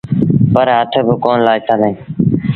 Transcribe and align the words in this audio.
پر 0.53 0.67
هٿ 0.77 0.91
با 1.07 1.13
ڪونا 1.23 1.43
لآٿآݩدي۔ 1.47 1.91